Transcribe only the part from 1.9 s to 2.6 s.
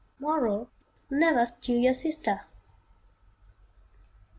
sister.